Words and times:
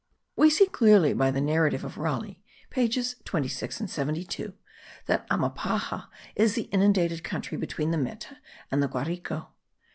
We 0.35 0.49
see 0.49 0.65
clearly 0.65 1.13
by 1.13 1.29
the 1.29 1.39
narrative 1.41 1.83
of 1.83 1.95
Raleigh 1.99 2.43
(pages 2.71 3.17
26 3.23 3.81
and 3.81 3.87
72), 3.87 4.51
that 5.05 5.27
Amapaja 5.29 6.07
is 6.35 6.55
the 6.55 6.63
inundated 6.73 7.23
country 7.23 7.55
between 7.55 7.91
the 7.91 7.99
Meta 7.99 8.39
and 8.71 8.81
the 8.81 8.87
Guarico. 8.87 9.49